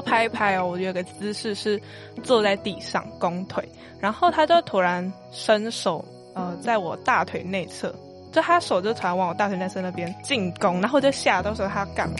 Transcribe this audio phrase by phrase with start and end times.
[0.00, 1.80] 拍一拍哦，我有个姿势是
[2.22, 3.66] 坐在地上弓腿，
[4.00, 6.04] 然后他就突然伸手
[6.34, 7.94] 呃在我大腿内侧，
[8.32, 12.16] 就他手就突然往我大腿内侧那边进攻，然后就吓到说他要干嘛。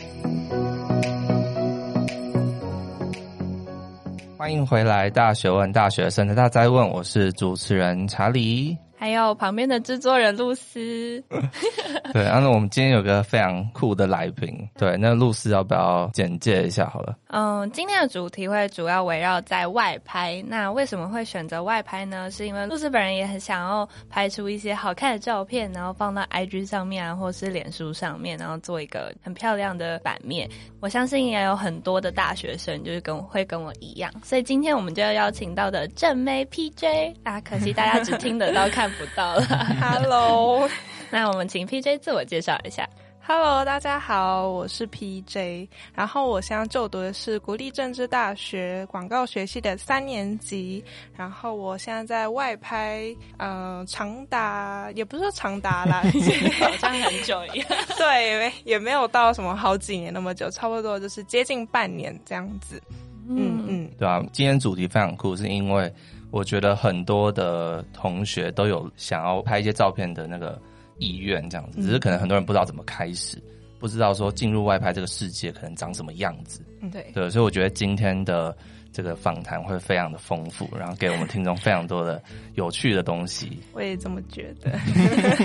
[4.37, 8.77] 欢迎回来，大学问，大学生的大哉问，我是主持人查理。
[9.01, 11.25] 还有旁边的制作人露丝，
[12.13, 17.17] 对，然后我们今天有个非常酷的来宾，对，那露丝要不要简介一下好了？
[17.29, 20.45] 嗯，今天的主题会主要围绕在外拍。
[20.47, 22.31] 那为什么会选择外拍呢？
[22.31, 30.47] 是因为露丝本人也很想要拍出一些好看的照片，然后放到 IG 上面啊，或是脸书上面，然后做一个很漂亮的版面。
[30.81, 38.90] 我相信也有很多的大学生就是跟我会跟我一样，所以今天我们就要邀请到的正妹 PJ 啊，可惜大家只听得到看。
[38.99, 39.43] 不到了，
[39.81, 40.69] Hello，
[41.11, 42.89] 那我们请 PJ 自我介绍一下。
[43.23, 50.83] Hello，大家好，我是 PJ，然后我现在就读的是国立政治大学广告学系的三年级，
[51.17, 56.03] 然后我现在在外拍，呃，长达也不是说长达啦，
[56.59, 62.83] 好像很久一样， 对，也没有到什么好几年那么久，差不多就是接近半年这样子。
[63.29, 65.93] 嗯嗯，对啊，今天主题非常酷，是因为。
[66.31, 70.61] 我觉得很多的同学都有想要拍一些照片的那个
[70.99, 73.43] 意愿，这样子，只是可能很多人不知道怎么开始，
[73.79, 76.63] 不知道说进入外拍这个世界可能长什么样子。
[76.93, 78.57] 对对，所以我觉得今天的
[78.93, 82.23] 这个访谈会非常的丰富，然后给我们听众非常多的
[82.55, 83.59] 有趣的东西。
[83.73, 84.71] 我也这么觉得。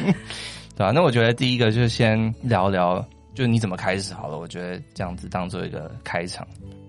[0.76, 4.38] 对啊，那我觉得第一个就是先聊聊，就你怎么开始好了。
[4.38, 6.46] 我觉得这样子当做一个开场。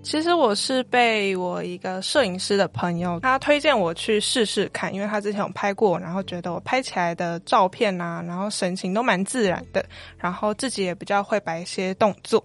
[0.07, 9.85] 其实我是被我一个摄影师的朋友，他推荐我去试试看，因为他之前有拍过，然后觉得我拍起来的照片啊，然后神情都蛮自然的，
[10.17, 12.41] 然后自己也比较会摆一些动作，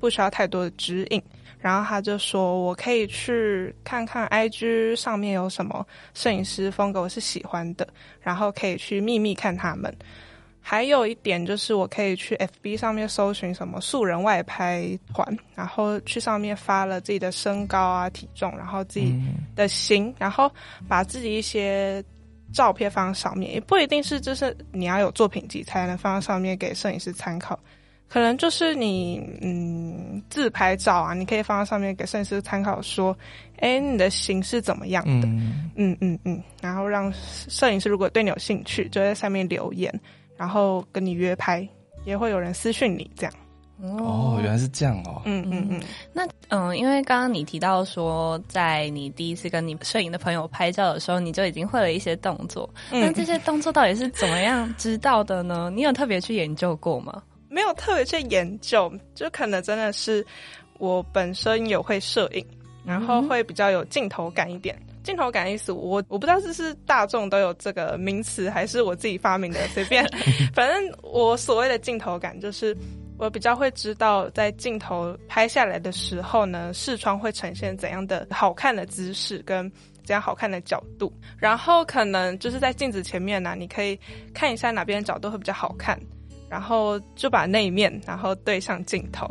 [0.00, 1.22] 不需要太多的指引。
[1.60, 7.86] 然后他就说我可以去看看 IG 上面有什么摄影师风格我是喜欢的，
[8.20, 9.96] 然后可以去秘密看他们。
[10.66, 19.14] 还有一点就是，我可以去 FB 上面搜寻什么素人外拍团，然后去上面发了自己的身高啊、体重，然后自己
[19.54, 20.50] 的型，然后
[20.88, 22.02] 把自己一些
[22.50, 27.60] 照片放上面，也不一定是就是你要有作品集才能放在上面给摄影师参考，
[28.08, 33.14] 可能就是你嗯自拍照啊，你可以放在上面给摄影师参考，说，
[33.58, 35.28] 哎，你的型是怎么样的？
[35.28, 39.92] 嗯嗯嗯嗯，然后让摄影师如果对你有兴趣，就在上面留言。
[40.36, 41.66] 然后跟你约拍，
[42.04, 43.32] 也会有人私讯你这样。
[43.82, 45.20] 哦，原来是这样哦。
[45.24, 45.82] 嗯嗯嗯。
[46.12, 52.68] 那嗯，因为刚刚你提到说，在你第一次跟你摄影的朋友拍照的时候，你就已经会了一些动作。
[52.92, 53.00] 嗯。
[53.00, 55.70] 那这些动作到底是怎么样知道的呢？
[55.74, 57.22] 你有特别去研究过吗？
[57.48, 60.24] 没有特别去研究，就可能真的是
[60.78, 62.46] 我本身有会摄影，
[62.84, 64.76] 然后会比较有镜头感一点。
[65.04, 70.04] 镜头感意思，我我不知道这是大众都有这个名词，还是我自己发明的，随便。
[70.52, 72.76] 反正我所谓的镜头感，就是
[73.18, 79.70] 我比较会知道在镜头拍下来的时候呢，视窗会呈现怎样的好看的姿势跟
[80.02, 83.98] 怎样好看的角度，然后可能就是在镜子前面呢、啊，你可以
[84.32, 86.00] 看一下哪边的角度会比较好看，
[86.48, 89.28] 然后就把那一面然后对上镜头。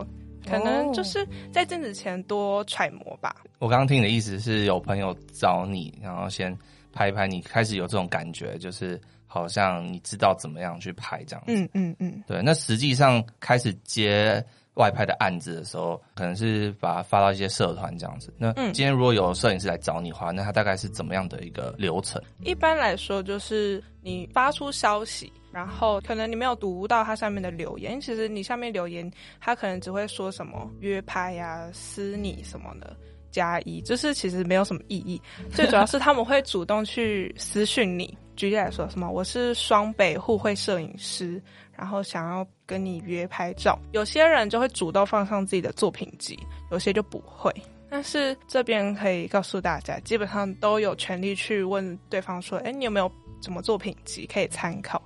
[0.49, 3.35] 可能就是在镜子前多揣摩吧。
[3.59, 6.57] 我刚刚听你的意思是有朋友找你，然后先
[6.91, 11.53] 拍一拍，你开始有这种感觉，就是好像你知道怎么样去拍这样子。
[11.53, 12.23] 嗯嗯嗯。
[12.27, 14.43] 对，那实际上开始接
[14.75, 18.33] 外拍的案子的时候，可能是把它发到一些社团这样子。
[18.37, 22.21] 那今天如果有摄影师来找你的话，那他大概是怎么样的一个流程？
[22.43, 25.31] 一般来说，就是你发出消息。
[25.53, 29.09] 然后可能你没有读到它上面的留言，其实你下面留言，
[29.39, 32.97] 他可能只会说什么约拍呀、私你什么的
[33.29, 35.21] 加一，就是其实没有什么意义。
[35.51, 38.17] 最主要是他们会主动去私讯你。
[38.35, 41.39] 举例来说，什么我是双北互惠摄影师，
[41.71, 43.77] 然后想要跟你约拍照。
[43.91, 46.35] 有些人就会主动放上自己的作品集，
[46.71, 47.53] 有些就不会。
[47.91, 53.11] 但是这边可以告诉大家，基本上都有权利去问对方说：“哎，你有没有
[53.43, 54.99] 什么作品集可以参考？”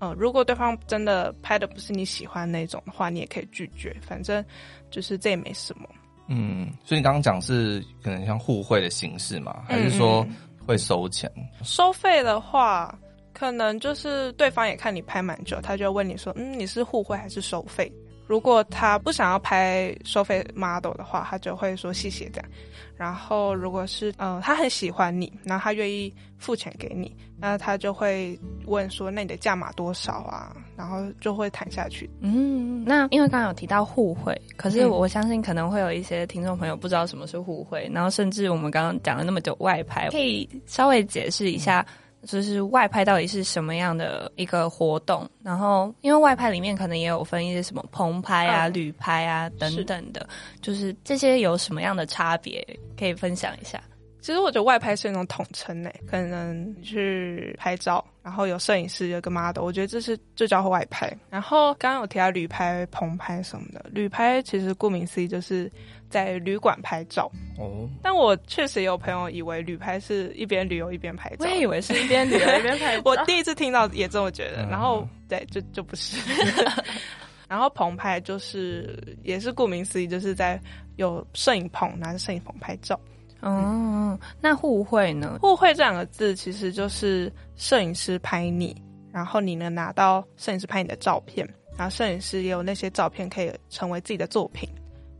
[0.00, 4.44] 嗯，如果对方真的拍的不是你喜欢那种的话，你也可以拒绝，反正
[4.90, 5.88] 就是这也没什么。
[6.28, 10.26] 嗯，所以你刚刚讲是可能像互惠的形式嘛，还是说
[10.66, 11.30] 会收钱？
[11.36, 12.96] 嗯，收费的话，
[13.32, 17.92] 可能就是对方也看你拍蛮久，他就问你说，嗯，你是互惠还是收费？
[18.30, 22.48] 如果他不想要拍收费 model 的话，他就会说谢谢这样。
[22.96, 30.54] 然后如果是呃他很喜欢你，然后他愿意付钱给你，那他就会问说，那你的价码多少啊？
[30.76, 32.08] 然后就会谈下去。
[32.20, 41.84] 嗯，那因为刚刚有提到互惠，可是我相信可能会有一些听众朋友不知道什么是互惠，然后甚至我们刚刚讲了那么久外拍，可以稍微解释一下。
[42.26, 45.28] 就是外拍到底是什么样的一个活动？
[45.42, 52.66] 然后，因为外拍里面可能也有分一些什么棚拍啊、嗯、旅拍啊等等的，是就是这些有什么样的差别？
[52.98, 53.80] 可以分享一下。
[54.20, 61.10] 其实我觉得外拍是一种统称诶，可能去拍照，然后有摄影师有个 model，我觉得这是就叫外拍。
[61.30, 65.70] 然后刚刚有提到旅拍、棚拍什么的，旅拍其实顾名思义就是。
[66.10, 73.02] 在旅馆拍照哦，但我确实有朋友以为旅拍是一边旅游一边拍照，我也以为是一边旅游一边拍照。
[73.08, 76.18] 我第一次听到也这么觉得，然后对，就就不是。
[77.48, 80.60] 然后棚拍就是也是顾名思义，就是在
[80.96, 82.98] 有摄影棚拿着摄影棚拍照。
[83.40, 85.38] 哦，那互惠呢？
[85.40, 88.76] 互惠这两个字其实就是摄影师拍你，
[89.12, 94.68] 然后你能拿到摄影师拍你的照片，然后摄影师也有那些照片可以成为自己的作品。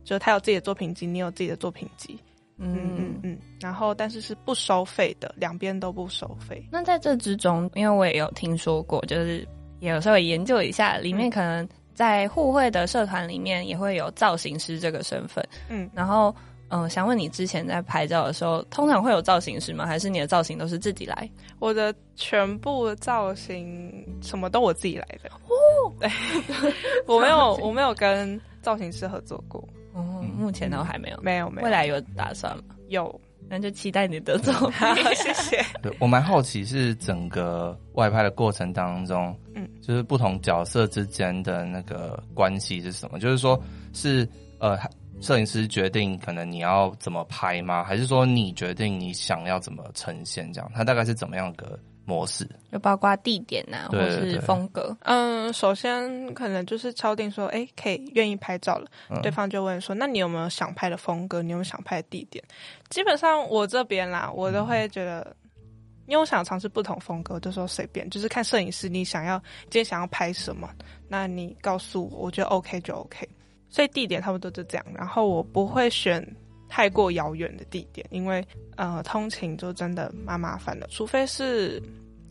[0.03, 2.17] 就他有自己的作品集，你有自己的作品集，
[2.57, 6.63] 嗯嗯嗯，然后但是是不收费的，两边都不收费。
[6.71, 9.47] 那在这之中，因为我也有听说过，就是
[9.79, 16.33] 也有稍微研究一下，里面可能在互惠的社团里面也会有造型师这个身份，嗯，然后
[16.69, 19.85] 嗯、呃，想问你之前在拍照的时候，通常会有造型师吗？
[19.85, 21.29] 还是你的造型都是自己来？
[21.59, 26.09] 我的全部造型什么都我自己来的哦，对，
[27.05, 29.63] 我没有我没有跟造型师合作过。
[29.93, 31.65] 哦，目前都还没有，没有，没有。
[31.65, 32.63] 未来有打算吗？
[32.89, 34.87] 有，那就期待你的作品。
[35.15, 35.65] 谢谢。
[35.81, 43.19] 对，我蛮好奇，是整个外拍的过程当中，嗯，就是不同角色之间的那个关系是什么？
[43.19, 43.61] 就是说，
[43.93, 44.27] 是
[44.59, 44.77] 呃，
[45.19, 47.83] 摄影师决定可能你要怎么拍吗？
[47.83, 50.51] 还是说你决定你想要怎么呈现？
[50.53, 51.77] 这样，它大概是怎么样的？
[52.11, 54.95] 模式就包括地点呐、啊，或是风格。
[55.03, 58.85] 嗯，首先可能就是敲定说，哎、欸，可以愿意拍照了。
[59.09, 61.41] 嗯、对方就问说，那你有没有想拍的风格？
[61.41, 62.43] 你有没有想拍的地点？
[62.89, 65.21] 基本上我这边啦，我都会觉得，
[65.55, 65.63] 嗯、
[66.07, 70.69] 因为我想尝试不同风格，我就说随便，就是看摄影师你想要今天想要拍什么，
[71.07, 73.27] 那你告诉我，我觉得 OK 就 OK。
[73.69, 74.85] 所以地点差不多就这样。
[74.93, 76.25] 然后我不会选
[76.67, 81.81] 太过遥远的地点，因为呃，通勤就真的蛮麻烦的，除非是。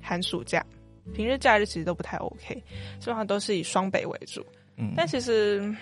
[0.01, 0.65] 寒暑假，
[1.15, 2.55] 平日假日其实都不太 OK，
[2.99, 4.45] 基本上都是以双北为主。
[4.77, 5.75] 嗯，但其实，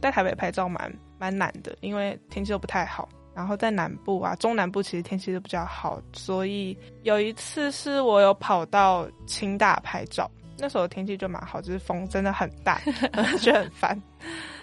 [0.00, 3.08] 在台北拍照蛮蛮难的，因为天气都不太好。
[3.32, 12.80] 然后在南部啊，中南部其实天气都比较好，所以有一次是我有跑到清大拍照，那时候天气就蛮好，就是风真的很大，
[13.40, 14.02] 觉得很烦，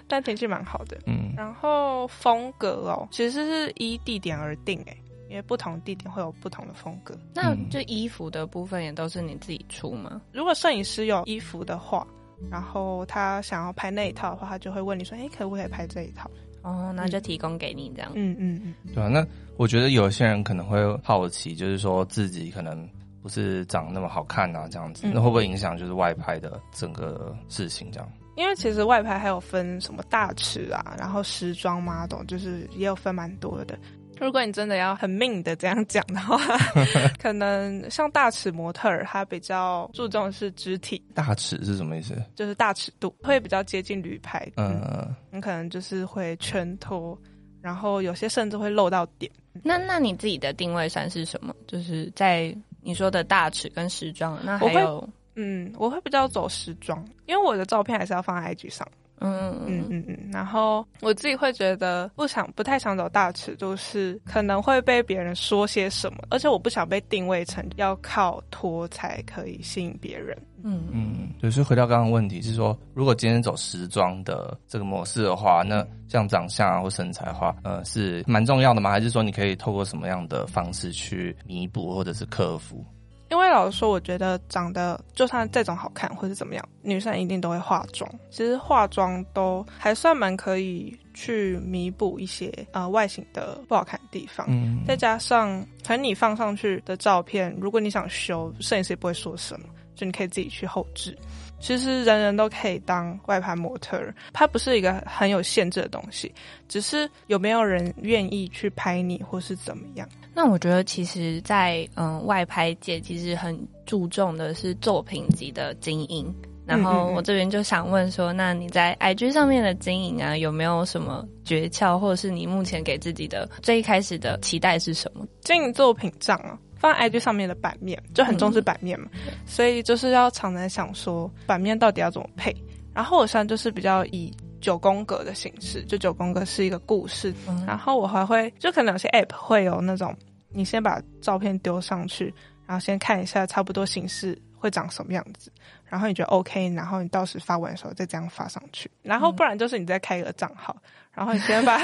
[0.07, 0.97] 但天气蛮好的。
[1.07, 4.97] 嗯，然后风格哦，其实是依地点而定，诶。
[5.29, 10.21] 因为不同地点会有不同的风格，那就衣服的部分也都是你自己出吗？
[10.31, 12.05] 如果摄影师有衣服的话，
[12.49, 16.29] 然后他想要拍那一套的话，他就会问你说：“哎，可不可以拍这一套？”
[16.63, 18.11] 哦，那就提供给你这样。
[18.15, 19.07] 嗯嗯嗯，对啊。
[19.07, 19.25] 那
[19.55, 22.87] 我觉得有些人可能会好奇，就是说自己可能
[23.21, 28.09] 不是长那么好看啊，这样子，那会不会影响就是外拍的整个事情这样？
[28.35, 33.79] 因为其实外拍还有分什么大尺啊，然后时装 model，就是也有分蛮多的。
[34.19, 36.37] 如果你真的要很命的这样讲的话，
[37.21, 41.01] 可能像大尺模特儿，他比较注重的是肢体。
[41.13, 42.15] 大尺是什么意思？
[42.35, 44.45] 就是大尺度，会比较接近旅拍。
[44.57, 47.17] 嗯，你可能就是会全脱，
[47.61, 49.31] 然后有些甚至会露到点。
[49.63, 51.53] 那那你自己的定位算是什么？
[51.67, 58.87] 就是在你说的大尺跟时装，那还有，嗯，我会比较走时装，因为我的照片还是要放在 IG 上。
[59.19, 70.37] 嗯嗯嗯嗯，然后我自己会觉得不想不太想走大尺度，是可能会被别人说些什么，而且我不想被定位成要靠拖才可以吸引别人。
[70.63, 78.89] 嗯嗯，对，所以回到刚刚问题是说，如果今天走时装的这个模式的话，那像长相啊或身材的话，呃，是蛮重要的吗？
[78.89, 82.83] 还是说你可以透过什么样的方式去弥补或者是克服？
[83.29, 88.09] 因为老实说，我觉得长得就算这种好看或是怎么样，女生一定都会化妆。
[88.29, 94.45] 其实化妆都还算蛮可以去弥补一些呃外形的不好看的地方。
[94.49, 99.67] 嗯，再加上可能你放上去的照片，如果你想修，摄影师也不会说什么，
[99.97, 101.17] 就你可以自己去后置。
[101.59, 106.31] 其实人人都可以当外拍模特儿，它不是一个很有限制的东西，
[106.69, 110.07] 只是有没有人愿意去拍你，或是怎么样。
[110.35, 116.31] 那我觉得，其实在，在嗯外拍界，其实很注重的是作品集的经营，
[116.63, 125.25] 然后我这边就想问说，那你在 IG 上面的经营啊，有没有什么诀窍，或者是你目前给自己的最一开始的期待是什么？
[125.41, 132.55] 经营作品账啊，放在 IG 上面的版面就很重视版面嘛，嗯、所以就是要常常想说版面到底要怎么配。
[132.93, 140.15] 然后我现在就是比较以九宫格的形式，就九宫格是一个故事，嗯、然后我还会就可能有些 App 会有那种，
[140.49, 142.33] 你先把照片丢上去，
[142.65, 145.51] 然后先看一下差不多形式会长什么样子。
[145.85, 150.75] 然后你觉得 OK，然后你到时发文的时候再这样发上去，然后不然就是你再开一个账号，
[151.17, 151.77] 然后你先把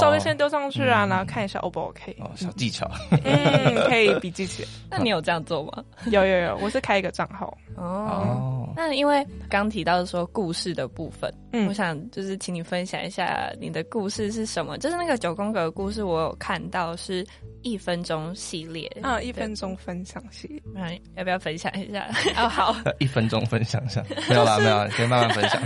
[0.00, 2.16] 照片先丢上去啊，然后看一下 O 不 OK。
[2.18, 2.90] 哦，小技巧，
[3.24, 4.68] 嗯，可以笔记起来。
[4.90, 5.84] 那你有这样做吗？
[6.06, 7.56] 有有有，我是开一个账号。
[7.76, 14.78] 哦，那因为刚提到说故事的部分，嗯，我想就是请你分享一下你的故事是什么？
[14.78, 17.26] 就是那个九宫格的故事，我有看到是
[17.62, 22.08] 一分钟系列啊，一分钟分享系列，那要不要分享一下？
[22.36, 23.40] 哦，好， 一分钟。
[23.50, 25.60] 分享一下，没有啦，没有，可以慢慢分享。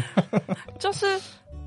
[0.78, 1.21] 就是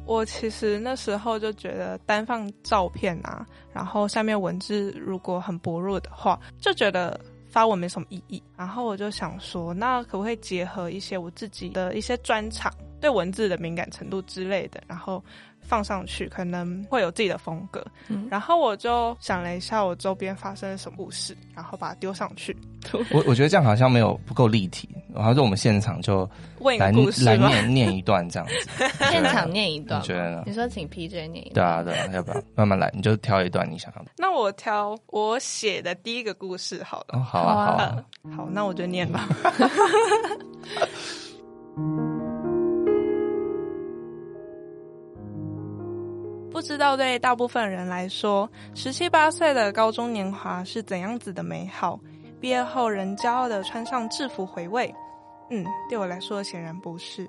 [0.08, 8.42] 我其实那时候就觉得单放照片啊，然后下面文字如果很薄弱的话，就觉得发文没什么意义。
[8.58, 15.24] 然后我就想说，那可不可以结合一些我自己的一些专长，对文字的敏感程度之类的，然后。
[15.68, 22.56] 放上去可能会有自己的风格，嗯、然后我就想了一下我周边发生了什么故事，然后把它丢上去。
[23.12, 26.28] 我我觉得这样好像没有不够立体，然后就我们现场就
[26.78, 30.44] 来来念念一段这样子， 现场念一段，你觉得呢？
[30.46, 32.90] 你说请 PJ 念一段，对啊对啊，要不要慢慢来？
[32.96, 34.12] 你就挑一段你想要的。
[34.18, 37.20] 那我挑我写的第一个故事好了。
[37.20, 38.04] 哦，好啊好啊，
[38.38, 39.28] 好，那我就念吧。
[46.68, 51.98] 知道对大部分人来说，十七八岁的高中年华是怎样子的美好？
[52.42, 54.94] 毕业后仍骄傲的穿上制服回味？
[55.50, 57.26] 嗯，对我来说显然不是。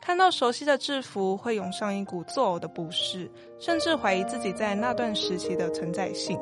[0.00, 6.40] 看到熟悉的制服，会涌上一股作呕的不适，甚至怀疑自己在那段时期的存在性。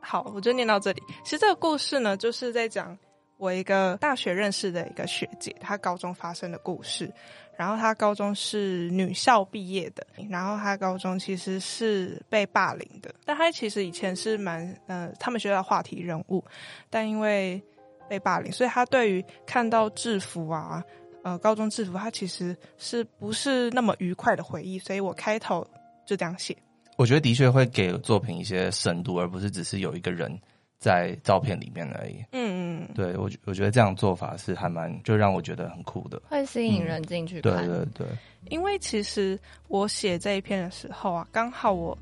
[0.00, 1.00] 好，我就念到这里。
[1.22, 2.98] 其实这个故事呢，就是在讲
[3.36, 7.10] 我一个大学认识的一个学姐，她高中发生的故事。
[7.56, 16.42] 然后他高中是女校毕业的，然后他高中其实是被霸凌的，但他其实以前是蛮呃他们学校的话题人物，
[16.90, 17.62] 但因为
[18.08, 20.82] 被霸凌，所以他对于看到制服啊，
[21.22, 25.66] 呃高中制服，他其实是不是那么愉快的回忆，所以我开头
[26.06, 26.56] 就这样写。
[26.96, 30.38] 我觉得的确会给作品一些深度，而不是只是有一个人。
[30.82, 32.16] 在照片里面而已。
[32.32, 37.64] 嗯嗯，对我我觉得这样做法是还蛮就让我觉得很酷的，会吸引人进去看。
[37.64, 38.06] 对对对，
[38.50, 41.96] 因为其实我写这一篇的时候啊，刚好我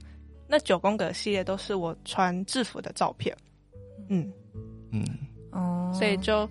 [0.49, 3.37] 那九宫格系列都是我穿制服的照片。
[4.09, 4.33] 嗯
[4.93, 5.05] 嗯
[5.53, 6.49] 哦，所以就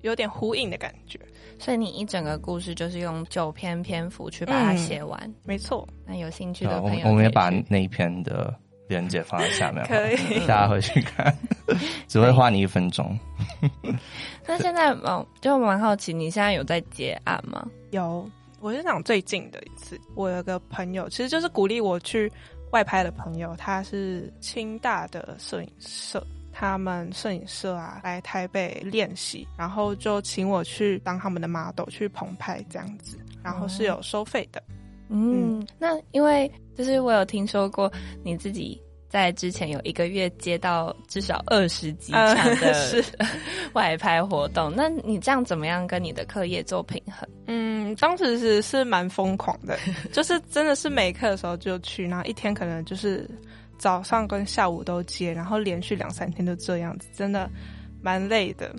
[0.00, 1.16] 有点呼应的感觉。
[1.60, 5.20] 所以你一整个故事就是用九篇篇幅去把它写完。
[5.24, 5.88] 嗯，没错。
[6.04, 8.52] 那有兴趣的朋友，我们也把那一篇的。
[8.92, 11.34] 连结放在下面，可以， 大家回去看，
[12.06, 13.18] 只会花你一分钟。
[14.46, 17.66] 那现在，哦，就蛮好奇，你现在有在接案吗？
[17.90, 18.28] 有，
[18.60, 22.30] 我是讲最近的一次，我有个朋友，其实就是鼓励我去
[22.70, 34.62] 外拍的朋友，他是清大的摄影社，他们摄影社啊来台北练习，然后就请我去当他们的 model 去棚拍这样子，然后是有收费的。
[35.08, 37.92] 嗯，嗯，那因为就是我有听说过
[38.24, 43.04] 你自己在之前有一个月接到至少二十几场的
[43.74, 47.28] 外拍活动，呃、那你这样怎么样跟你的课业做平衡？
[47.46, 49.78] 嗯，当时是是蛮疯狂的，
[50.12, 53.28] 就是真的是没课的时候就去，然后一天可能就是
[53.76, 57.50] 早上跟下午都接，然后连续两三天都这样子，真的
[58.00, 58.74] 蛮累的。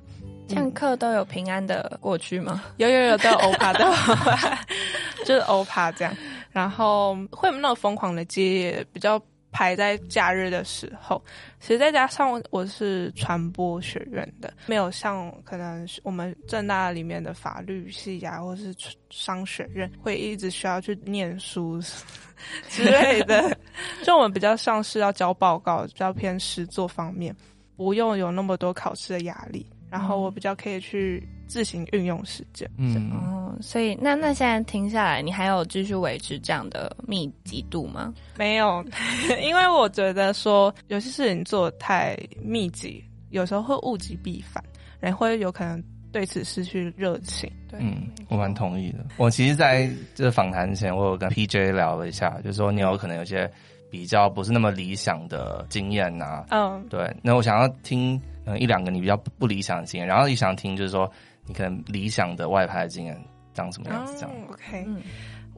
[0.49, 2.63] 上课都有平安的过去吗？
[2.77, 4.59] 有有有，都有欧趴，都有欧趴，
[5.25, 6.15] 就是欧趴这样。
[6.53, 11.21] 然后会有那么疯狂的接，比较排在假日的时候。
[11.59, 18.73] 其实再加上我是传播学院的，没有像可能我们政大里面的法律系啊，或是
[19.09, 21.81] 商学院会一直需要去念书
[22.69, 23.57] 之类的。
[24.03, 27.35] 就我们比较像是要交报告，比较偏实作方面，
[27.75, 29.65] 不用有那么多考试的压力。
[29.89, 38.13] 然后我比较可以去自行运用时间，嗯，哦，所以那那现在听下来，你还有继续维持这样的密集度吗？
[38.37, 38.83] 没有，
[39.41, 44.63] 因为我觉得说有些事情做太密集，有时候会物极必反，
[44.99, 45.81] 人会有可能
[46.11, 47.51] 对此失去热情。
[47.69, 48.99] 对，嗯，我蛮同意的。
[49.17, 53.49] 我其实在这访谈前，我有跟 PJ 聊了一下，就是说你有可能有些
[53.91, 57.15] 比较不是那么理想的经验呐，嗯，对。
[57.21, 58.15] 那我想要听。
[58.15, 61.09] 嗯一两个你比较不理想的经验，然后也想听就是说
[61.45, 63.17] 你可能理想的外拍的经验
[63.53, 64.31] 长什么样子这样。
[64.31, 65.01] 哦、OK，嗯。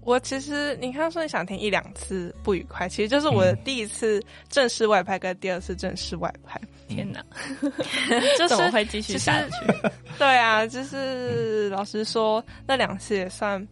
[0.01, 6.61] 我其实你刚说你想听一两次不愉快，其实就是我的第一次正式外拍跟第二次正式外拍。
[6.89, 7.25] 嗯、天哪，
[8.37, 9.89] 就是怎么会继续下去？
[10.19, 13.67] 对啊，就是老实说，那两次也算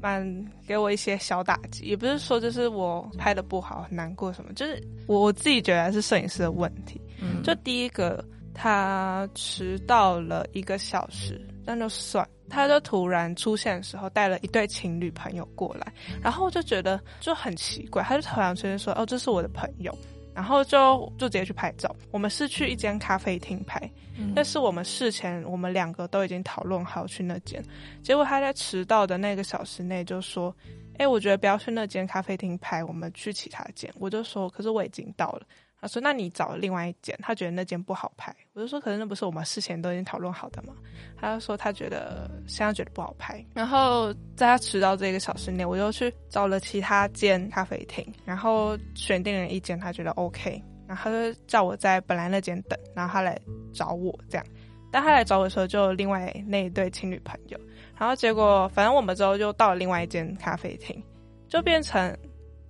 [0.00, 0.26] 蛮
[0.66, 1.84] 给我一些小打击。
[1.84, 6.98] 也不是说就是我拍的不好很难过什么，就是我我自己觉得是摄影师的问题。
[7.20, 12.26] 嗯，就第一个他迟到了一个小时，那就算。
[12.50, 15.90] 他就突然出现的时候，带了一对情侣朋友过来，
[16.22, 19.96] 然后我就觉得就很奇怪，他就突然出现说：“哦，这是我的朋友。”
[20.34, 21.94] 然后就就直接去拍照。
[22.10, 23.80] 我们是去一间咖啡厅拍，
[24.18, 27.64] 嗯、但是我们事前我们两个都已经讨论好去那间，
[28.02, 30.54] 结果他在迟到的那个小时内就说
[30.98, 35.46] ：“哎，我觉得不要去那间咖啡厅拍，我们去其他间。”我就说：“可是我已经到了。”
[35.84, 40.72] 他说：“那你找另外一间，他觉得那间不好拍。”我就说：“可是那不是我们事前都已经讨论好的吗？”
[41.20, 53.38] 他就说：“他觉得现在觉得不好拍。”然后在他迟到这个小时内，我又去找了其他间咖啡厅，然后选定了一间他觉得 OK，然后他就叫我在本来那间等，然后他来
[53.74, 54.46] 找我这样。
[54.90, 57.60] 但他来找我的时候，就另外那一对情侣朋友，
[57.98, 60.98] 然后结果反正我们之后就到了另外一间咖啡厅，
[61.46, 62.16] 就变成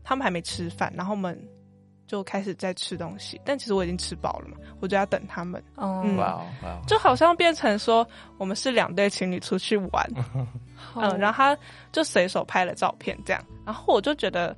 [0.02, 1.40] 他们还没吃饭，然后我们。
[2.06, 5.62] 就开始在吃东西，但其实我已经吃饱了嘛，我就要等他们。
[5.76, 8.06] 哦，哇哇，就好像变成说
[8.38, 10.06] 我们是两对情侣出去玩，
[10.96, 11.58] 嗯，然后他
[11.92, 14.56] 就随手拍了照片这样，然后我就觉得，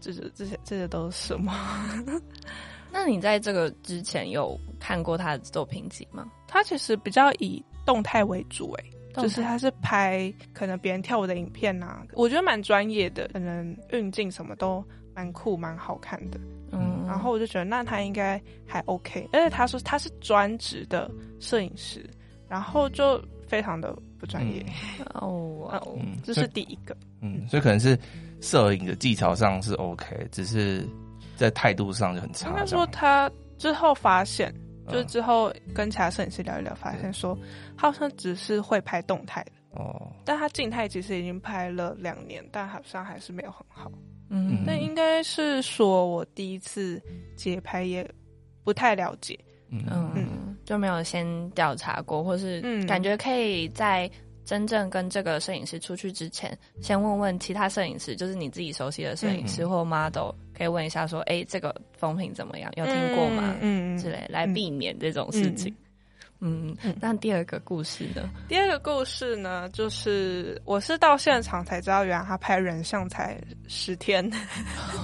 [0.00, 1.52] 这是这些这些都是什么？
[2.92, 6.30] 那你在这个之前有看过他的作品集吗？
[6.46, 8.84] 他其实比较以动态为主，欸，
[9.14, 14.84] 诶，就是他是拍可能别人跳舞的影片呐，啊，我觉得蛮专业的，可能运镜什么都
[15.14, 16.38] 蛮酷蛮好看的。
[16.72, 22.04] 嗯，然后我就觉得那他应该还 OK，而且他说他是专职的摄影师，
[22.48, 24.64] 然后就非常的不专业。
[25.14, 27.96] 哦，嗯，这是第一个，嗯，所以可能是
[28.40, 30.84] 摄影的技巧上是 OK，只是
[31.36, 32.48] 在态度上就很差。
[32.48, 34.52] 应该说他之后发现，
[34.88, 37.38] 就是之后跟其他摄影师聊一聊，发现说
[37.76, 39.52] 他好像只是会拍动态的。
[39.80, 43.90] 哦，但他静态其实已经拍了两年，但好像还是没有很好。
[44.28, 47.00] 嗯，那应该是说我第一次
[47.36, 48.08] 街拍，也
[48.62, 49.38] 不太了解，
[49.70, 49.84] 嗯。
[50.14, 54.10] 嗯，就没有先调查过，或是感觉可以在
[54.44, 62.72] 真正跟这个摄影师出去之前，先问问其他摄影师，就是你自己熟悉的摄影师或 model，可以问一下说，哎、欸，这个风评怎么样？
[62.76, 63.56] 有听过吗？
[63.60, 63.96] 嗯。
[63.98, 65.74] 之类，来避免这种事情。
[66.46, 68.28] 嗯，那第二个故事呢？
[68.46, 74.22] 第二个故事呢，就是我是到现场才知道，原来他拍人像才十天。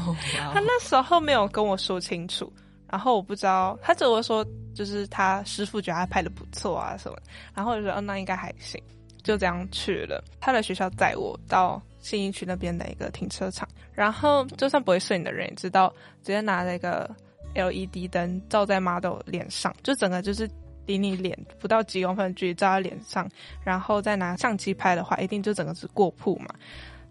[0.06, 0.14] Oh,
[0.52, 2.52] 他那时候没有跟我说清楚，
[2.90, 7.16] 然后我不知道，他只会说就是他师傅觉得他拍的不错啊什么，
[7.54, 8.78] 然后我就说，哦，那应该还行，
[9.22, 10.22] 就这样去了。
[10.40, 15.88] 他的学校载我到信义区那边的一个停车场，然后就算不会摄影的人也知道，
[16.22, 17.10] 直接拿那个
[17.54, 20.46] LED 灯照在 model 脸上，就整个就是。
[20.90, 23.28] 离你脸不到几公分距离照在脸上，
[23.64, 26.48] 然后再拿相机拍的话，一定就整个是过曝嘛。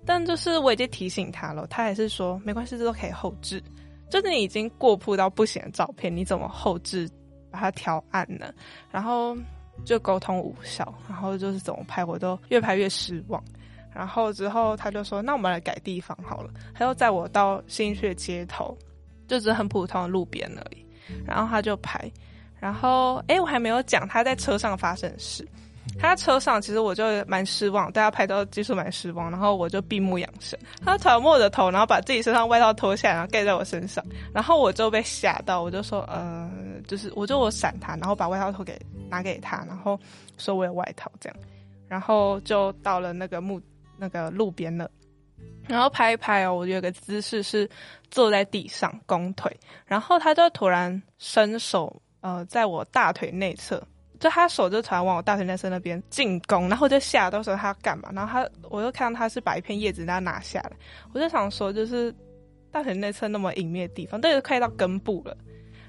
[0.05, 3.63] 但就是我已经提醒他了，他还是说没关系，这都可以后置。
[4.09, 7.07] 就是你已经过曝到不行的照片，你怎么后置
[7.51, 8.51] 把它调暗呢？
[8.91, 9.37] 然后
[9.85, 13.43] 就沟通无效，然后就是怎么拍我都越拍越失望。
[13.93, 18.75] 然后之后他就说：“那我们来改地方好了。”他又载我到新区街头，
[19.27, 20.85] 就只是很普通的路边而已。
[21.25, 22.09] 然后他就拍。
[22.59, 25.47] 然后，哎，我还没有讲他在车上发生的事。
[25.97, 29.31] 他在车上，其实我就蛮失望，大家拍照技术蛮失望。
[29.31, 34.05] 然后我就闭目养神，他突然摸着头，然后把自己身上外套脱下来，然后盖在我身上。
[34.31, 36.49] 然后我就被吓到，我就说，呃，
[36.87, 39.99] 就是我就我闪他，然后把外套脱给拿给他，然后
[40.37, 41.37] 说我有外套这样。
[41.87, 43.59] 然后就到了那个木
[43.97, 44.89] 那个路边了，
[45.67, 47.67] 然后拍一拍哦，我有个姿势是
[48.11, 49.51] 坐在地上弓腿，
[49.85, 51.99] 然后他就突然伸手。
[52.21, 53.81] 呃，在我大腿内侧，
[54.19, 58.09] 就他手就突然往我大腿内侧那边进攻，然后我就吓到，说他要干嘛？
[58.13, 60.71] 然后他，我就看到他是把一片叶子那拿下来，
[61.13, 62.13] 我就想说，就是
[62.71, 65.37] 大腿内侧那么隐秘的地方，都已经快到根部了，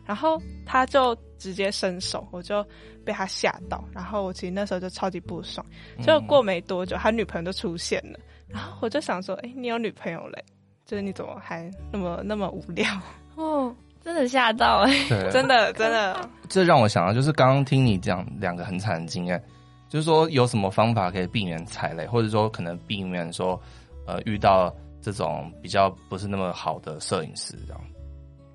[0.07, 2.65] 然后他就直接伸手，我就
[3.05, 5.67] 被他吓到，然后我其实那时候就超级不爽。
[6.03, 10.45] 就过没多久，他女朋友就出现了，然后我就想说，哎、欸，你有女朋友嘞？
[10.87, 12.87] 就是你怎么还那么那么无聊？
[13.35, 13.75] 哦。
[14.03, 15.31] 真的吓到哎、欸！
[15.31, 19.43] 真的真的，这让我想到，就是刚刚听你讲两个很惨的经验，
[19.89, 23.61] 就是说有什么方法可以避免踩雷，或者说可能避免说
[24.07, 27.81] 呃遇到这种比较不是那么好的摄影师这样。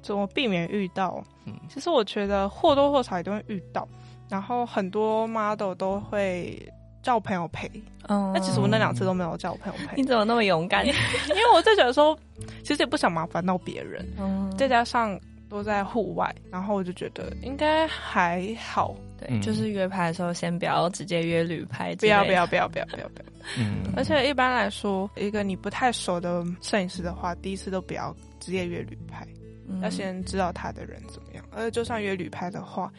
[0.01, 1.23] 怎么避免遇到？
[1.45, 3.87] 嗯，其实我觉得或多或少也都会遇到。
[4.29, 6.59] 然后很多 model 都会
[7.01, 7.69] 叫朋友陪。
[8.07, 9.95] 嗯，那其实我那两次都没有叫我朋友陪。
[9.95, 10.85] 你怎么那么勇敢？
[10.85, 12.15] 因为我就觉得说，
[12.63, 14.03] 其实也不想麻烦到别人。
[14.19, 15.19] 嗯，再加上
[15.55, 18.93] 都在户外，然后我就觉得应该还好。
[19.17, 23.25] 对，嗯、就是约拍的时候，先不要直接约旅拍，不要不要不要不要不要不要。
[23.57, 29.25] 嗯，而且一般来说，一个你不太熟的摄影师的话，第一次都不要直接约旅拍，
[29.69, 31.45] 嗯、要先知道他的人怎么样。
[31.51, 32.91] 而且就算约旅拍的话，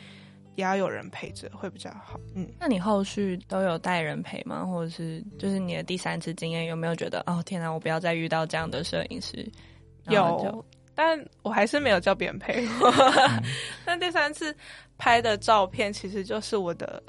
[0.55, 2.19] 也要有人陪着会比较好。
[2.35, 4.65] 嗯，那你后续都有带人陪吗？
[4.65, 9.47] 或者是就是你的第三次经验有没有觉得哦天哪，我不要再遇到这样的摄影师？
[10.09, 10.65] 有，
[10.97, 12.93] 但我还是没有叫别人陪我。
[13.87, 14.53] 那、第三次
[14.99, 17.01] 拍的照片其实就是我的，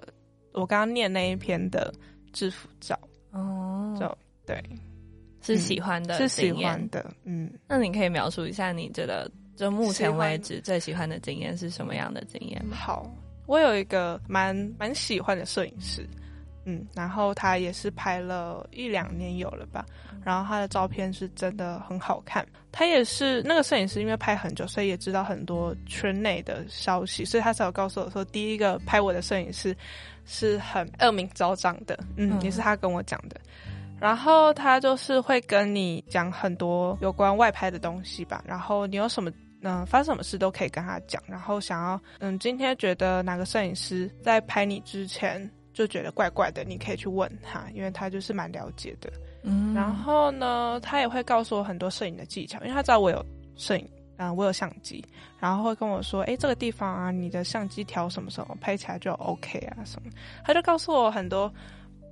[0.51, 1.91] 我刚刚念那一篇的
[2.33, 2.99] 制服照。
[3.31, 4.61] 哦，就对，
[5.41, 7.09] 是喜欢的、嗯，是喜欢的。
[7.23, 12.75] 嗯，那你可以描述一下你觉得就目前为止最喜欢的经验是什么样的经验吗？
[12.75, 13.09] 好。
[13.45, 16.05] 我有一个蛮蛮喜欢的摄影师，
[16.65, 19.85] 嗯，然后他也是拍了一两年有了吧，
[20.21, 22.45] 然后他的照片是真的很好看。
[22.77, 29.75] 他也是那个摄影师，因为拍很久，所以也知道很多圈内的消息，所以他才有告诉我说，第一个拍我的摄影师
[30.25, 33.41] 是很恶名昭彰的，嗯，也是他跟我讲的。
[33.99, 39.31] 然后他就是会跟你讲很多有关外拍的东西吧，然后你有什么。
[39.63, 41.19] 嗯，发生什么事都可以跟他讲。
[41.25, 49.11] 然后想要，嗯，今天觉得哪个摄影师在拍你之前就觉得怪怪的，你可以去问他，因为他就是蛮了解的。
[49.47, 55.03] 嗯，然后呢，他也会告诉我很多摄影的技巧，因为他知道我有摄影，嗯，我有相机，
[55.39, 60.11] 然后会跟我说，哎，这个地方啊，你的相机调什么什么，拍起来就 OK 啊什么。
[60.43, 61.51] 他就告诉我很多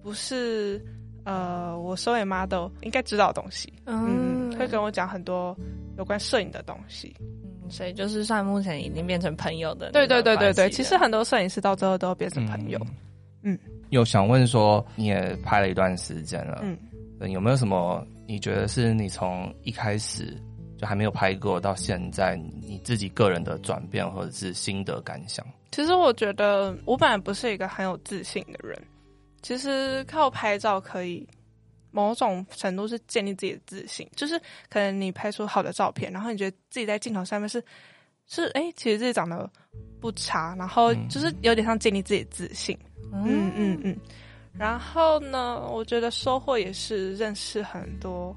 [0.02, 0.82] 不是
[1.26, 3.74] 呃我身为 model 应该知道的东西。
[3.86, 5.56] 嗯，嗯，会跟我讲很多
[5.98, 7.14] 有关摄影的东西。
[7.20, 7.26] 嗯
[7.68, 9.90] 所以就是算目前已经变成朋友的。
[9.90, 12.80] 对对对对对，其实很多摄影师到最后都变成朋友。
[13.42, 13.58] 嗯，
[13.90, 16.78] 有想问说，你也拍了一段时间了，嗯，
[17.22, 20.42] 有没有什么你觉得是你从一开始
[20.78, 25.46] 就还没有拍过到现在你自己个人的转变或者是心得感想？
[25.72, 28.82] 其实我觉得我本来不是一个很有自信的人，
[29.42, 31.28] 其实靠拍照可以。
[31.92, 34.38] 某种程度是建立自己的自信，就是
[34.70, 37.64] 可能你拍出好的照片，然后你觉得自己在镜头上面是
[38.28, 39.50] 是哎、欸，其实自己长得
[40.02, 42.78] 不差，然后就是有点像建立自己的自信，
[43.14, 43.98] 嗯嗯嗯。
[44.58, 48.36] 然后呢，我觉得收获也是认识很多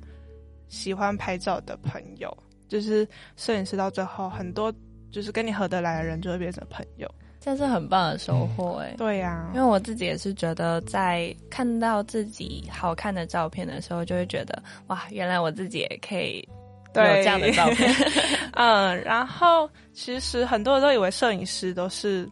[0.68, 2.37] 喜欢拍照的朋友，
[2.68, 4.72] 就是摄影师到最后很多
[5.11, 7.09] 就是跟你合得来的人就会变成朋友。
[7.40, 16.46] 这是很棒的收获哎、欸嗯，对呀、啊，因为我自己也是觉得，在看到自己好看的照片的时候，就会觉得哇，原来我自己也可以
[16.94, 17.94] 有这样的照片。
[18.54, 22.28] 嗯，然后其实很多人都以为摄影师都是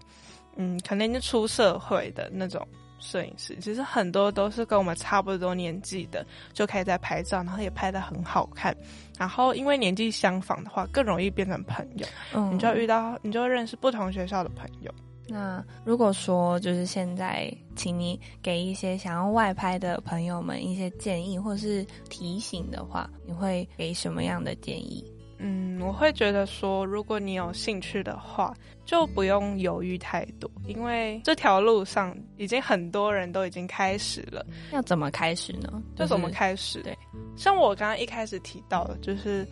[0.57, 2.66] 嗯，可能就出社会的那种
[3.07, 8.77] 摄影师，其实很多都是跟我们差不多年纪的，就可以在拍照，然后也拍的很好看。
[9.16, 12.07] 然后因为年纪相仿的话，更容易变成朋友。
[12.35, 14.92] 嗯，你就遇到，你就会认识不同学校的朋友。
[15.29, 25.05] 那如果说就是现在，请你给一些想要外拍的朋友们一些建议或是提醒的话，你会给什么样的建议？
[25.38, 34.44] 嗯，我会觉得说，如果你有兴趣的话，就不用犹豫太多，因为这条路上已经很多人都已经开始了。
[34.72, 35.83] 要怎么开始呢？
[35.94, 36.83] 就怎么开始？
[36.83, 36.96] 对，
[37.37, 39.46] 像我刚刚一开始提到的，就是。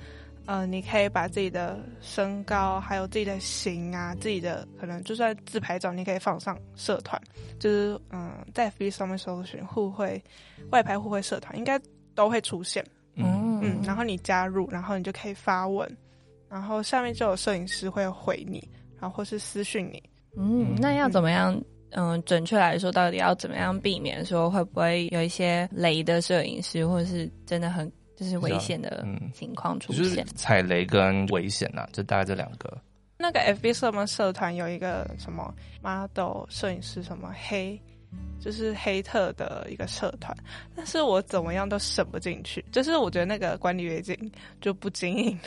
[0.47, 7.19] 呃，你可以把自己的身高，还有自己的型啊，自己的可能就算自拍照，你可以放上社团，
[7.59, 10.23] 就是嗯，在 FB 上面搜寻互惠
[10.71, 11.81] 外拍互惠社团，应该
[12.15, 12.85] 都会出现。
[13.17, 15.89] 嗯嗯，然后你加入，然后你就可以发文，
[16.49, 18.67] 然后下面就有摄影师会回你，
[19.01, 20.03] 然后或是私讯你。
[20.37, 21.55] 嗯，那要怎么样？
[21.91, 27.91] 嗯，嗯准确来说，到底要怎么样避免说会不会有一些雷的摄影师，或者是真的很。
[28.17, 32.81] 就是危险的情况出现，就是踩雷跟危险呐、啊，就大概这两个。
[33.19, 37.77] 那个 FB 社么社团有一个什么 model 摄影师什么黑，
[38.41, 40.37] 就是黑特的一个社团，
[40.77, 44.17] 但是我怎么样都审不进去，就是我觉得那个管理员已经
[44.61, 45.39] 就不经营，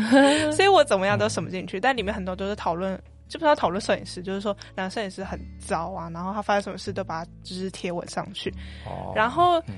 [0.52, 1.80] 所以我怎么样都审不进去。
[1.80, 8.52] 但里面很多都是讨论，基本上讨论摄影师，就是说男摄影师很糟啊，然后他发生什么事都把它就是贴文上去，
[8.86, 9.58] 哦、然后。
[9.66, 9.74] 嗯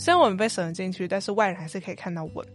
[0.00, 2.46] 虽然我们被审了进去，但是外人还是可以看到文。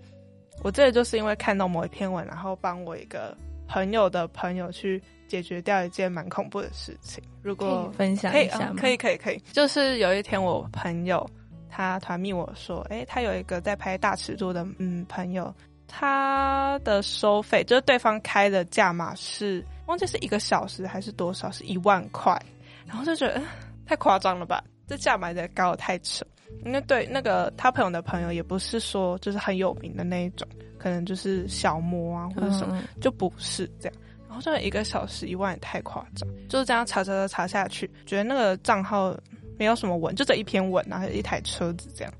[0.62, 3.36] 我这里就是因为看到某一篇文，然后帮我一个
[3.68, 5.04] 朋友的朋友去
[5.34, 7.24] 解决掉一件蛮恐怖的事情。
[7.42, 8.76] 如果分享一下吗？
[8.78, 9.42] 可以，可以，可以。
[9.52, 11.28] 就是有一天，我朋友
[11.68, 15.52] 他团密我说，哎、欸，他有一个在拍大尺度的嗯朋友，
[15.88, 22.40] 他的收费就是对方开的价码是忘记是一个小时还是多少，是一万块。
[22.86, 23.42] 然后就觉得
[23.88, 26.24] 太夸张了吧，这价买的高太扯。
[26.64, 33.98] 因为对那个他朋友的朋友也不是说就是很有名的那一种，可能就是小模啊或者什么，嗯、就不是这样。
[34.34, 39.16] 然后这一个小时一万也太夸张，就是这样查查查查下去，觉得那个账号
[39.60, 42.12] 没有什么文，就这一篇文，然后一台车子这样。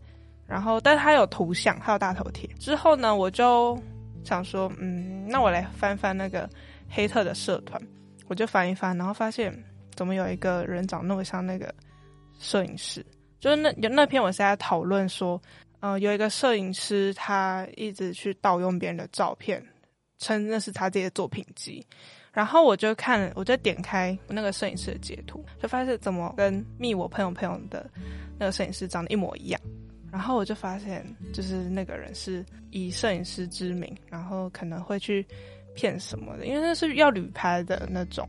[0.46, 2.48] 然后，但是他有图像，还有大头贴。
[2.60, 3.76] 之后呢，我就
[4.24, 6.48] 想说，嗯，那我来翻翻那个
[6.88, 7.82] 黑特的社团，
[8.28, 9.52] 我就翻一翻，然后发现
[9.96, 11.74] 怎么有一个人长那么像那个
[12.38, 13.04] 摄影师。
[13.40, 15.42] 就是那有那篇，我是在讨论说，
[15.80, 19.66] 呃，有一个摄影师，他一直去盗用别人的照片，
[20.24, 21.86] 称那是他自己的作品集。
[22.32, 27.88] 然后我就看，我就点开那个摄影师的截图，就发现怎么跟密我朋友朋友的
[28.40, 29.62] 那个摄影师长得一模一样。
[30.12, 35.26] 然后我就发现，就是那个人是以摄影师之名，然后可能会去
[35.76, 38.28] 骗什么的，因为那是要旅拍的那种。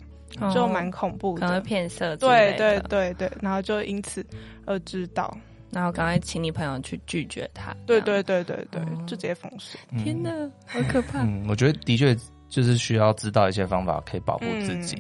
[0.52, 2.16] 就蛮恐怖的，可能骗色。
[2.16, 4.26] 对对对对，然后就因此
[4.66, 5.32] 而知道，
[5.74, 7.74] 然后赶快请你朋友去拒绝他。
[7.84, 9.78] 对对对对对，就直接封锁。
[10.02, 10.30] 天哪，
[10.66, 11.22] 好可怕！
[11.22, 12.16] 嗯，我觉得的确
[12.48, 14.96] 就是需要知道一些方法可以保护自己。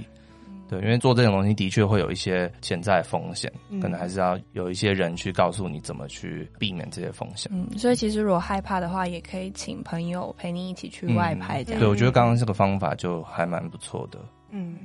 [0.66, 7.52] 对，因为做这种东西的确会有一些潜在风险，可能还是要有一些人去告诉你怎么去避免这些风险。
[7.54, 11.62] 嗯，所以其实如果害怕的话，也可以请朋友陪你一起去外拍。
[11.62, 14.18] 这样，对，我觉得刚刚这个方法就还蛮不错的。
[14.50, 14.78] 嗯。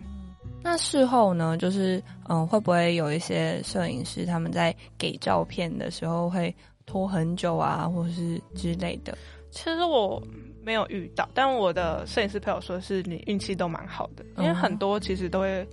[0.62, 1.58] 那事后呢？
[1.58, 6.54] 就是嗯，会不会有一些摄影师他们在给照片的时候会
[6.86, 9.18] 拖很久啊，或是之类的？
[9.52, 10.22] 其实我
[10.64, 15.68] 没有遇到，但我的摄影师朋友说是你运气都蛮好的，因为很多其实都会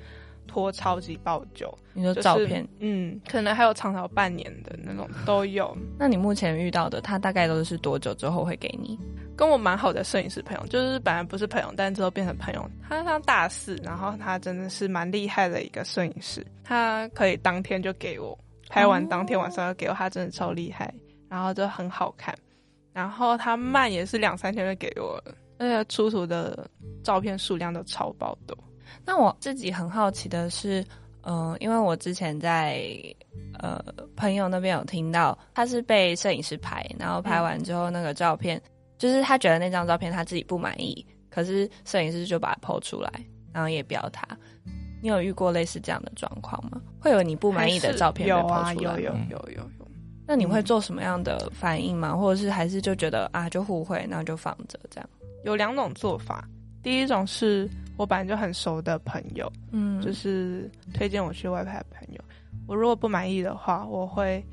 [0.46, 1.76] 拖超级爆久。
[1.92, 5.76] 你说照片，就是，嗯，可能还有长达半年的那种都有。
[5.98, 8.98] 那你目前遇到的，他大概都是多久之后会给你？
[9.36, 12.70] 跟我蛮好的摄影师朋友，就是本来不是朋友，但之后变成朋友。
[12.88, 18.36] 他上大四，然后他真的是蛮厉害的一个摄影师，他可以当天就给我
[18.70, 20.92] 拍完，当天晚上要给我，他真的超厉害，
[21.28, 22.34] 然后就很好看。
[22.94, 26.66] 然后他慢也是两三天就给我了，而且出图的
[27.04, 28.56] 照片数量都超爆多。
[29.04, 30.82] 那我自己很好奇的是，
[31.24, 32.88] 嗯、因为我之前在
[33.58, 33.84] 呃
[34.16, 38.58] 朋友那边有听到，他是被摄影师拍，然后拍完之后那个照片。
[38.96, 43.10] 嗯就是他觉得那张照片他自己不满意，可是摄影师就把它 PO 出来，
[43.52, 44.26] 然后也标他。
[45.02, 46.80] 你有遇过类似这样的状况吗？
[46.98, 48.74] 会有你不满意的照片被 PO 出来？
[48.74, 49.88] 有啊，有有有有有。
[50.26, 52.16] 那你会做什么样的反应吗？
[52.16, 55.08] 或者是还是就觉得啊，就互惠，那就放着这样？
[55.44, 56.48] 有两种做法。
[56.82, 62.20] 第一种是我本来就很熟的朋友，嗯，就是推荐我去外拍的朋友。
[62.66, 64.44] 我如果不满意的话，我会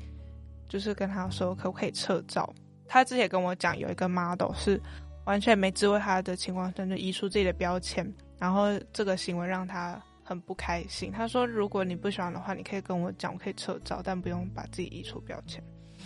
[0.68, 2.52] 就是跟他说可不可以撤照。
[2.86, 4.80] 他之前跟我讲，有一个 model 是
[5.24, 8.06] 完全没知会他的情况下就移出自己的标签，
[8.38, 11.10] 然后这个行为让他很不开心。
[11.10, 15.62] 他说：“如果你不喜欢的话，你可以跟我讲，我可以撤照，但不用把自己移出标签。”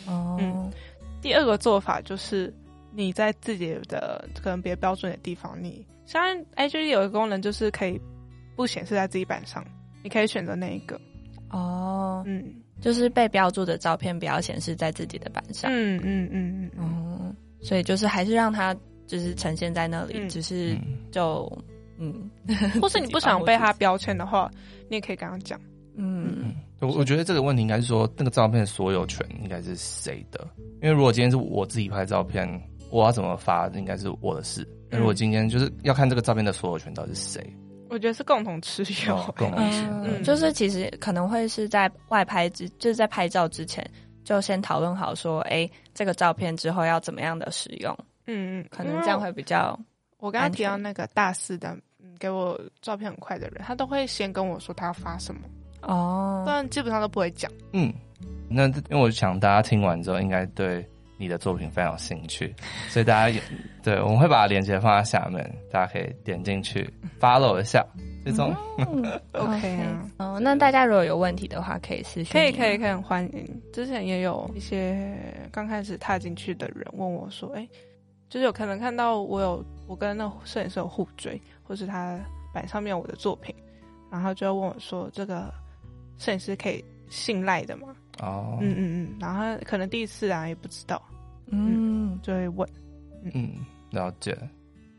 [0.06, 0.70] 哦，嗯。
[1.20, 2.54] 第二个做法就是
[2.92, 8.00] 你在自己的可能别标准的地方，你像 IG 有一个功能，就是可以
[8.54, 9.64] 不显示在自己板上，
[10.02, 11.00] 你可以选择那一个。
[11.50, 12.54] 哦，嗯。
[12.80, 15.70] 就是被标注的照片不要显示在自己的板上。
[15.72, 18.74] 嗯嗯嗯嗯，哦所以就是还是让它
[19.06, 20.76] 就是呈现在那里，嗯、只是
[21.10, 21.50] 就
[21.98, 22.30] 嗯，
[22.80, 24.50] 或是你不想被他标签的话，
[24.88, 25.60] 你也可以跟他讲。
[25.96, 30.46] 嗯，我我觉得这个问题应该是说，那个照片的所有权应该是谁的？
[30.80, 32.48] 因为如果今天是我自己拍照片，
[32.90, 34.64] 我要怎么发，应该是我的事。
[34.88, 37.52] 那、嗯、如果今天就是要看这个照片的所有权到底是谁？
[37.90, 39.90] 我觉得是共同持有，哦、共同持有。
[40.04, 43.88] 嗯，就是其实可能会是在外拍之，就是在拍照之前
[44.24, 47.96] 就先讨论好说，哎、欸，这个照片之后要怎么样的使用。
[48.26, 49.78] 嗯嗯，可能这样会比较。
[50.18, 51.76] 我刚刚提到那个大四的，
[52.18, 55.40] 给我照片很快的人，他都会先跟我说他要发什么
[55.82, 57.50] 哦，不然基本上都不会讲。
[57.72, 57.92] 嗯，
[58.50, 60.84] 那因为我想大家听完之后应该对。
[61.18, 62.54] 你的作品非常有兴趣，
[62.88, 63.42] 所以大家也
[63.82, 66.88] 对，我们会把链接放在下面，大家可以点进去
[67.20, 67.84] follow 一下，
[68.24, 68.54] 这种
[69.32, 70.10] OK 啊。
[70.18, 72.32] 哦，那大家如果有问题的话，可以私信。
[72.32, 73.62] 可以可以可以，欢迎。
[73.72, 75.18] 之前也有一些
[75.50, 77.68] 刚开始踏进去的人问我说：“哎、欸，
[78.28, 82.16] 就是有可能看到我有我跟那摄影师有互追，或是他
[82.54, 83.52] 板上面有我的作品，
[84.08, 85.52] 然后就要问我说，这个
[86.16, 87.88] 摄影师可以信赖的吗？”
[88.20, 91.00] 哦，嗯嗯嗯，然后可能第一次啊，也不知道，
[91.50, 92.68] 嗯，就会问，
[93.24, 93.50] 嗯，嗯，
[93.90, 94.36] 了解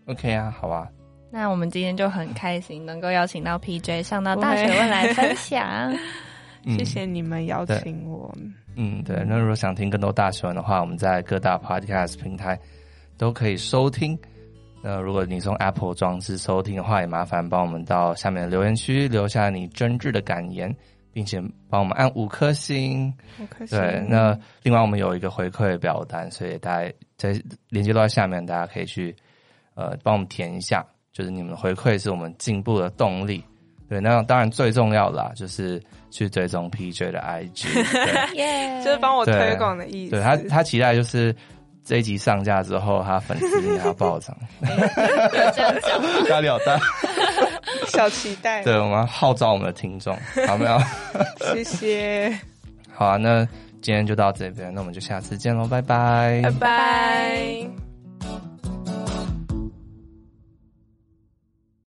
[0.06, 0.88] ，OK 啊，好啊，
[1.32, 5.94] 那我们今天就很开心能够邀请到 PJ 上到大学问来分享，
[6.78, 8.34] 谢谢你们邀请我，
[8.76, 12.58] 嗯，对，那如果想听更多大学问的话，我们在各大 Podcast 平台
[13.18, 14.18] 都可以收听。
[14.82, 20.74] 那如果你从 Apple 装置收听的话，也麻烦帮我们到下面的留言区留下你真挚的感言。
[21.12, 23.14] 并且帮我们按五颗星。
[23.40, 23.80] 五颗星。
[23.80, 29.16] 对，那另外我们有一个回馈表单，所以大家在链接都在下面，大家可以去
[29.76, 30.86] 呃帮我们填一下。
[31.12, 33.44] 就是你们的回馈是我们进步的动力。
[33.90, 40.12] 对，那当然最重要的啦，就是去追踪 PJ 的 IG，对， yeah, 就是帮我推广的意思。
[40.12, 41.36] 对，他，他期待就是
[41.90, 44.38] 这一集上架之后，他粉丝应该要暴涨。
[46.30, 46.80] 压力好大，
[47.90, 48.64] 小期待。
[48.64, 50.16] 对，我们要号召我们的听众，
[50.48, 50.80] 好没有？
[51.52, 52.40] 谢谢。
[52.94, 53.44] 好啊，那
[53.82, 58.49] 今天就到这边，那我们就下次见喽，拜拜，拜拜。